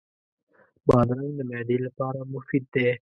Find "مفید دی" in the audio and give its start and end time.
2.33-2.87